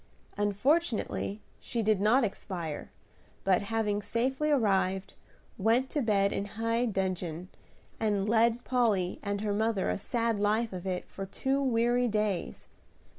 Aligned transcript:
Unfortunately 0.35 1.41
she 1.59 1.83
did 1.83 2.01
not 2.01 2.23
expire, 2.23 2.89
but, 3.43 3.61
having 3.61 4.01
safely 4.01 4.49
arrived, 4.49 5.13
went 5.59 5.91
to 5.91 6.01
bed 6.01 6.33
in 6.33 6.45
high 6.45 6.87
dudgeon, 6.87 7.49
and 7.99 8.27
led 8.27 8.63
Polly 8.63 9.19
and 9.21 9.41
her 9.41 9.53
mother 9.53 9.91
a 9.91 9.99
sad 9.99 10.39
life 10.39 10.73
of 10.73 10.87
it 10.87 11.07
for 11.07 11.27
two 11.27 11.61
weary 11.61 12.07
days. 12.07 12.67